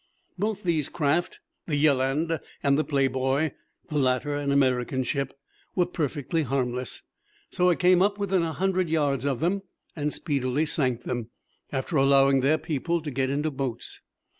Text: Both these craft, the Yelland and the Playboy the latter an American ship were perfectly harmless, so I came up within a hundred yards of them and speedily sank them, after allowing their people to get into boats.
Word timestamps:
Both 0.35 0.63
these 0.63 0.89
craft, 0.89 1.41
the 1.67 1.75
Yelland 1.75 2.39
and 2.63 2.75
the 2.75 2.83
Playboy 2.83 3.51
the 3.89 3.99
latter 3.99 4.33
an 4.33 4.51
American 4.51 5.03
ship 5.03 5.31
were 5.75 5.85
perfectly 5.85 6.41
harmless, 6.41 7.03
so 7.51 7.69
I 7.69 7.75
came 7.75 8.01
up 8.01 8.17
within 8.17 8.41
a 8.41 8.53
hundred 8.53 8.89
yards 8.89 9.25
of 9.25 9.41
them 9.41 9.61
and 9.95 10.11
speedily 10.11 10.65
sank 10.65 11.03
them, 11.03 11.29
after 11.71 11.97
allowing 11.97 12.39
their 12.39 12.57
people 12.57 12.99
to 13.03 13.11
get 13.11 13.29
into 13.29 13.51
boats. 13.51 14.01